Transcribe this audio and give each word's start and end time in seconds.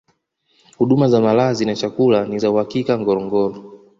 huduma 0.77 1.07
za 1.07 1.21
malazi 1.21 1.65
na 1.65 1.75
chakula 1.75 2.25
ni 2.27 2.39
za 2.39 2.51
uhakika 2.51 2.99
ngorongoro 2.99 3.55